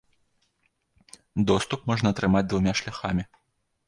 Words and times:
Доступ 1.51 1.85
можна 1.91 2.13
атрымаць 2.13 2.41
двума 2.49 2.73
шляхамі. 2.81 3.23